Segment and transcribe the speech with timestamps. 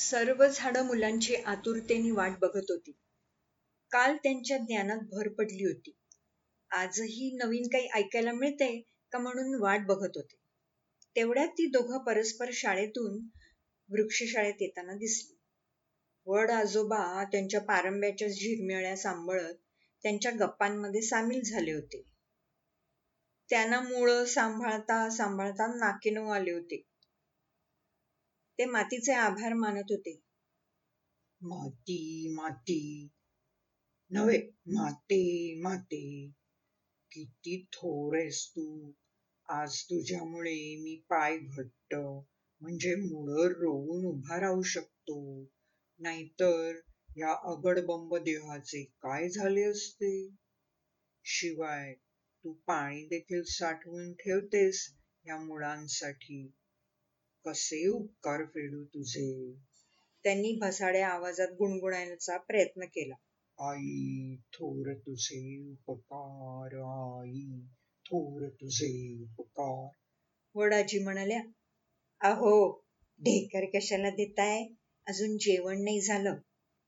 [0.00, 2.92] सर्व झाडं मुलांची आतुरतेने वाट बघत होती.
[3.92, 5.92] काल त्यांच्या ज्ञानात भर पडली होती.
[6.70, 8.70] आजही नवीन काही ऐकायला मिळते
[9.12, 10.36] का म्हणून वाट बघत होते.
[11.16, 13.18] तेवढ्यात ती दोघं परस्पर शाळेतून
[13.88, 15.36] वृक्षशाळेत येताना दिसली.
[16.26, 19.54] वड आजोबा त्यांच्या पारंब्याच्या झिरमिळ्या सांभाळत
[20.04, 22.02] त्यांच्या गप्पांमध्ये सामील झाले होते.
[23.50, 26.82] त्यांना मुळं सांभाळता सांभाळता नाकेनऊ आले होते.
[28.60, 30.20] ते मातीचे आभार मानत होते.
[31.40, 33.08] माती माती.
[34.10, 36.28] नव्हे माते माते.
[37.12, 38.92] किती थोर आहेस तू.
[39.48, 41.94] आज तुझ्यामुळे मी पाय घट्ट.
[42.60, 45.44] म्हणजे मुळं रोवून उभा राहू शकतो.
[45.98, 46.80] नाहीतर
[47.16, 50.28] या अगडबंब देहाचे काय झाले असते?
[51.24, 51.94] शिवाय
[52.44, 54.94] तू पाणी देखील साठवून ठेवतेस
[55.26, 56.52] या मुळांसाठी.
[57.46, 59.52] कसे उपकार फेडू तुझे?
[60.24, 63.14] त्यांनी भसाड्या आवाजात गुणगुणायचा प्रयत्न केला.
[63.58, 67.60] आई थोर तुझे उपकार आई
[68.06, 69.88] थोर तुझे उपकार.
[70.54, 71.40] वडाजी म्हणाल्या
[72.20, 72.84] अहो
[73.20, 74.64] ढेकर कशाला देताय?
[75.06, 76.36] अजून जेवण नाही झालं.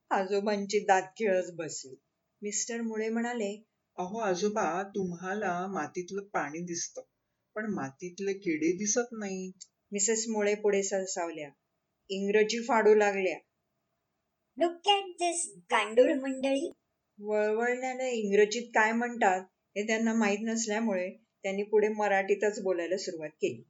[0.09, 1.95] आजोबांची दात खिळत बसली.
[2.41, 3.63] मिस्टर मुळे म्हणाले
[3.97, 7.01] अहो आजोबा तुम्हाला मातीतलं पाणी दिसतं
[7.55, 9.72] पण मातीतले किडे दिसत नाहीत.
[9.93, 11.49] मिसेस मुळे पुढे सरसावल्या.
[12.09, 13.37] इंग्रजी फाडू लागल्या.
[14.57, 16.71] लुक ॲट दिस गांडूळ मंडळी.
[17.19, 19.41] वळवळण्याने इंग्रजीत काय म्हणतात
[19.75, 21.09] हे त्यांना माहीत नसल्यामुळे
[21.43, 23.63] त्यांनी पुढे मराठीतच बोलायला सुरुवात केली.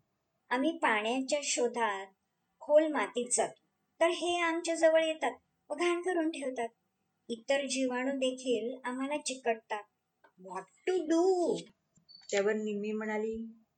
[0.49, 2.07] आम्ही पाण्याच्या शोधात
[2.59, 3.53] खोल मातीत जातो.
[3.99, 5.31] तर हे आमच्या जवळ येतात
[5.69, 6.67] व घाण करून ठेवतात.
[7.29, 9.83] इतर जीवाणू देखील आम्हाला चिकटतात.
[10.39, 11.57] व्हॉट टू डू
[12.31, 13.35] त्यावर निम्मी म्हणाली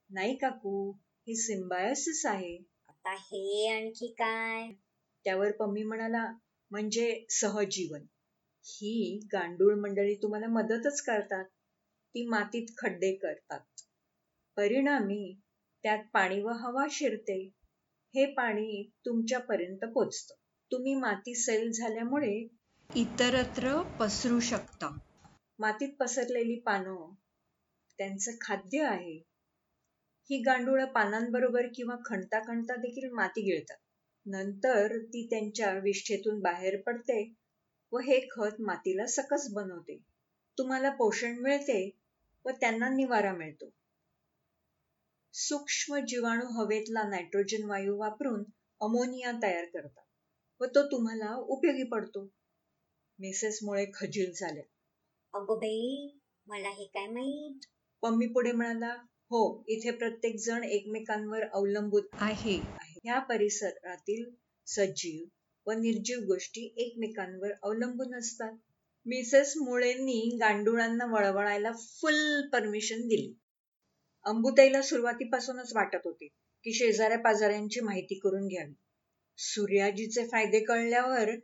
[0.09, 0.91] नाही काकू
[1.27, 2.57] हे सिम्बायोसिस आहे.
[2.89, 4.71] आता हे आणखी काय?
[5.23, 6.33] त्यावर पम्मी म्हणाला
[6.71, 8.01] म्हणजे सहजीवन.
[8.65, 11.45] ही गांडूळ मंडळी तुम्हाला मदतच करतात.
[12.16, 13.59] ती मातीत खड्डे करतात.
[14.57, 15.39] परिणामी
[15.83, 17.51] त्यात पाणी व हवा शिरते.
[18.16, 20.35] हे पाणी तुमच्यापर्यंत पोचतं.
[20.71, 22.47] तुम्ही माती सैल झाल्यामुळे
[22.95, 24.97] इतरत्र पसरू शकता.
[25.59, 27.13] मातीत पसरलेली पानं
[27.97, 29.34] त्यांचं खाद्य आहे.
[30.30, 33.78] ही गांडूळ पानांबरोबर किंवा खणता खणता देखील माती गिळतात.
[34.25, 37.22] नंतर ती त्यांच्या विष्ठेतून बाहेर पडते
[37.94, 39.97] व हे खत मातीला सकस बनवते.
[40.58, 41.90] तुम्हाला पोषण मिळते
[42.46, 43.69] व त्यांना निवारा मिळतो.
[45.34, 48.44] सूक्ष्म जीवाणू हवेतला नायट्रोजन वायू वापरून
[48.81, 52.28] अमोनिया तयार करतात व तो तुम्हाला उपयोगी पडतो.
[53.19, 54.63] मिसेस मुळे खजील झाल्या
[55.34, 56.07] अगो बाई
[56.47, 57.66] मला हे काय माहीत?
[58.03, 58.96] पम्मी पुढे म्हणाला
[59.31, 62.56] हो इथे प्रत्येक जण एकमेकांवर अवलंबून आहे.
[63.03, 64.24] ह्या परिसरातील
[64.68, 65.24] सजीव
[65.68, 68.53] व निर्जीव गोष्टी एकमेकांवर अवलंबून असतात.
[69.06, 73.34] मिसेस मुळेंनी गांडुळांना वळवळायला फुल परमिशन दिली.
[74.25, 76.28] अंबुताईला सुरुवातीपासूनच वाटत होते
[76.66, 78.74] की शेजाऱ्या पाजाऱ्यांची माहिती करून घ्यावी.
[79.38, 81.36] सूर्याजीचे फायदे कळल्यावर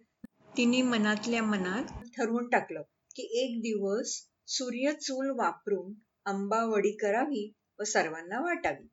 [0.57, 2.81] तिने मनातल्या मनात ठरवून टाकलं
[3.15, 4.13] की एक दिवस
[4.47, 5.93] सूर्य चूल वापरून
[6.25, 8.87] आंबावडी करावी व सर्वांना वाटावी.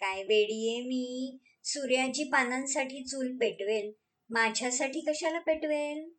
[0.00, 1.38] काय वेडीये मी.
[1.64, 3.92] सूर्याची पानांसाठी चूल पेटवेल.
[4.30, 6.12] माझ्यासाठी कशाला पेटवेल?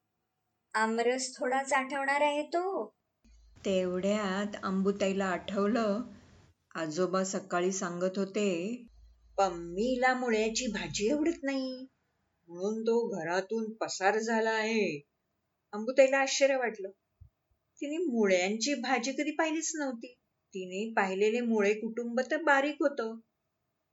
[0.74, 2.94] आमरस थोडा आठवणार आहे तो.
[3.66, 6.02] तेवढ्यात अंबुताईला आठवलं.
[6.76, 8.84] आजोबा सकाळी सांगत होते
[9.38, 11.88] पम्मीला मुळ्याची भाजी आवडत नाही.
[12.48, 15.02] म्हणून तो घरातून पसार झाला आहे.
[15.74, 16.90] अंबुताईला आश्चर्य वाटलं.
[17.82, 20.16] तिने मुळ्यांची भाजी कधी पाहिलीच नव्हती.
[20.56, 23.20] तिने पाहिलेले मुळे कुटुंब तर बारीक होतं.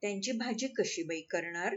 [0.00, 1.76] त्यांची भाजी कशी बाई करणार?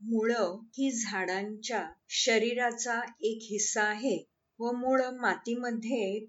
[0.00, 4.26] मुळं ही झाडांच्या शरीराचा एक हिस्सा आहे
[4.58, 6.24] व मुळं मातीमध्ये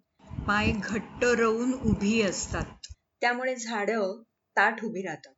[0.47, 2.93] पाय घट्ट रवून उभी असतात.
[3.21, 4.21] त्यामुळे झाडं
[4.51, 5.33] ताठ उभी राहतात.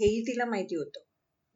[0.00, 1.00] हेही तिला माहिती होतं.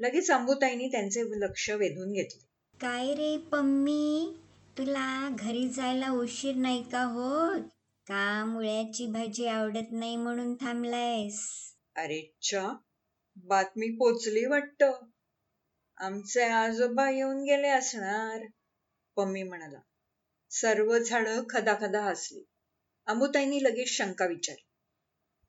[0.00, 2.46] लगेच अंबुताईनी त्यांचे लक्ष वेधून घेतले.
[2.80, 4.36] काय रे पम्मी?
[4.78, 7.60] तुला घरी जायला उशीर नाही का होत?
[8.06, 11.40] का मुळ्याची भाजी आवडत नाही म्हणून थांबलायस?
[11.96, 12.76] अरे चा
[13.36, 14.84] बातमी पोचली वाटत.
[15.96, 18.46] आमचे आजोबा येऊन गेले असणार.
[19.16, 19.78] पम्मी म्हणाला.
[20.50, 22.44] सर्व झाड खदाखदा हसली.
[23.06, 24.66] अमुताईनी लगेच शंका विचारली.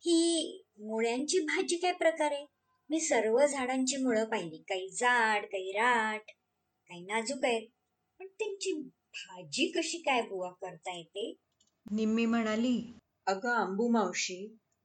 [0.02, 2.46] ही मुळ्यांची भाजी काय प्रकारे
[2.90, 4.58] मी सर्व झाडांची मुळं पाहिली.
[4.58, 6.32] काही जाड काही राठ
[6.90, 7.68] काही नाजूक आहेत.
[8.20, 11.34] पण त्यांची भाजी कशी काय बुवा करता येते?
[11.88, 12.78] निम्मी म्हणाली
[13.28, 14.36] अगं अंबू मावशी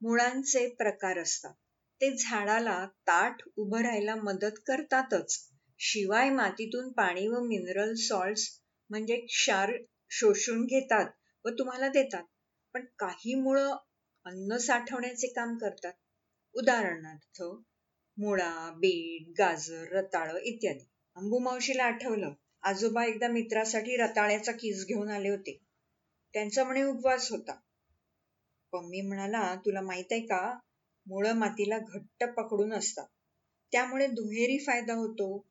[0.03, 1.53] मुळांचे प्रकार असतात.
[2.01, 5.37] ते झाडाला ताठ उभं राहायला मदत करतातच.
[5.81, 8.49] शिवाय मातीतून पाणी व मिनरल सॉल्ट्स
[8.91, 9.73] म्हणजे क्षार
[10.11, 11.07] शोषून घेतात
[11.45, 12.23] व तुम्हाला देतात.
[12.75, 13.75] पण काही मुळं
[14.27, 15.93] अन्न साठवण्याचे काम करतात.
[16.55, 17.43] उदाहरणार्थ
[18.17, 20.85] मुळा बीट गाजर रताळं इत्यादी.
[21.17, 22.33] अंबू मावशीला आठवलं.
[22.63, 25.59] आजोबा एकदा मित्रासाठी रताळ्याचा किस घेऊन आले होते.
[26.35, 27.59] त्यांचा म्हणे उपवास होता.
[28.73, 30.59] पम्मी म्हणाला तुला माहीत आहे का
[31.07, 33.07] मुळं मातीला घट्ट पकडून असतात.
[33.73, 35.47] त्यामुळे दुहेरी फायदा होतो.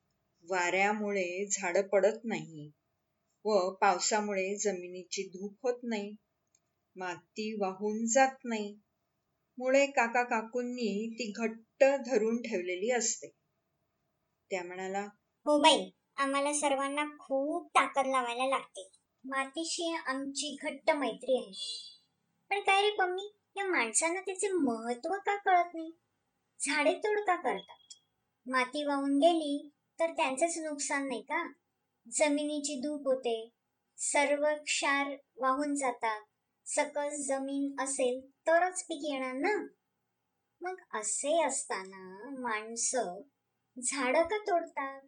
[0.46, 2.70] वाऱ्यामुळे झाडं पडत नाही
[3.46, 6.16] व पावसामुळे जमिनीची धूप होत नाही.
[6.96, 8.74] माती वाहून जात नाही.
[9.58, 13.28] मुळे काका काकूंनी ती घट्ट धरून ठेवलेली असते.
[14.52, 15.02] त्या म्हणाला
[15.46, 18.90] हो बाई आम्हाला सर्वांना खूप ताकद लावायला लागते.
[19.26, 21.52] मातीशी आमची घट्ट मैत्री आहे.
[22.50, 25.92] पण काय रे पम्मी या माणसांना त्याचे महत्त्व का कळत नाही?
[26.60, 27.94] झाडे तोड का करतात?
[28.48, 29.70] माती वाहून गेली
[30.00, 31.52] तर त्यांचंच नुकसान नाही का?
[32.12, 33.50] जमिनीची धूप होते
[33.98, 36.22] सर्व क्षार वाहून जातात.
[36.66, 39.68] सकस जमीन असेल तरच पीक येणार ना?
[40.62, 43.22] मग असे असताना माणसं
[43.78, 45.02] झाडं का तोडतात?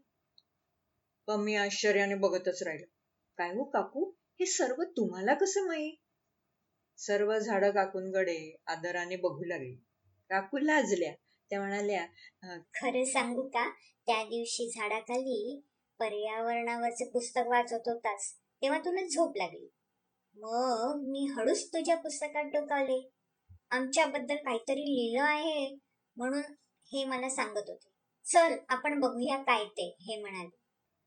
[1.28, 2.86] पम्मी आश्चर्याने बघतच राहिलं.
[3.38, 4.10] काय हो काकू?
[4.40, 5.94] हे सर्व तुम्हाला कसं माहीत?
[6.98, 9.76] सर्व झाडं काकूंकडे आदराने बघू लागली.
[10.30, 11.14] काकू लाजल्या.
[11.50, 12.06] त्या म्हणाल्या
[12.76, 13.70] खरं सांगू का?
[14.08, 15.62] त्या दिवशी झाडाखाली
[16.00, 18.34] पर्यावरणावरचे पुस्तक वाचत होतास.
[18.62, 19.70] तेव्हा तुला झोप लागली.
[20.36, 23.10] मग मी हळूच तुझ्या पुस्तकात डोकावले.
[23.72, 25.78] आमच्याबद्दल काहीतरी लिहिलं आहे
[26.18, 26.42] म्हणून
[26.92, 27.90] हे मला सांगत होते.
[28.26, 30.63] चल आपण बघूया काय ते हे म्हणाले.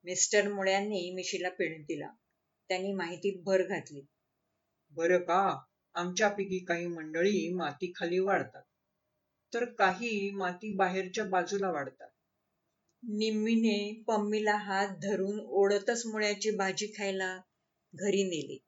[0.07, 2.09] मिस्टर मुळ्यांनी मिशीला पेढ दिला.
[2.69, 4.01] त्यांनी माहितीत भर घातली.
[4.91, 5.59] बरं का?
[5.95, 8.63] आमच्यापैकी काही मंडळी माती खाली वाढतात.
[9.55, 12.09] तर काही माती बाहेरच्या बाजूला वाढतात.
[13.03, 17.37] निम्मीने पम्मीला हात धरून ओढतच मुळ्याची भाजी खायला
[17.95, 18.59] घरी नेली.